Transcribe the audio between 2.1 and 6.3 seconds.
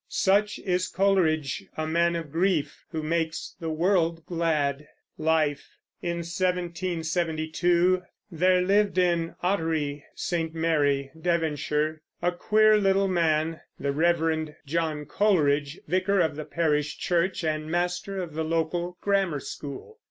of grief who makes the world glad. LIFE. In